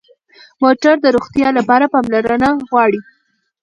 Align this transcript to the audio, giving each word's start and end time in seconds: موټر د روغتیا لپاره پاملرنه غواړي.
موټر 0.63 0.95
د 1.01 1.05
روغتیا 1.15 1.47
لپاره 1.57 1.85
پاملرنه 1.93 2.49
غواړي. 2.69 2.99